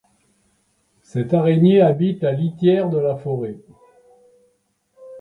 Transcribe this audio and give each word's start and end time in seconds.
Cette 1.03 1.31
araignée 1.31 1.79
habite 1.79 2.23
la 2.23 2.31
litière 2.31 2.89
de 2.89 2.97
la 2.97 3.15
forêts. 3.15 3.59